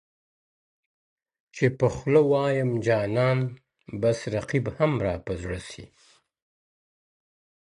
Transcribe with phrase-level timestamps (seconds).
[1.55, 3.39] چي په خوله وایم جانان
[4.01, 5.85] بس رقیب هم را په زړه سي،